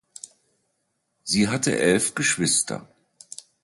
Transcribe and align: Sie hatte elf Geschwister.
Sie 1.23 1.47
hatte 1.47 1.77
elf 1.77 2.15
Geschwister. 2.15 2.87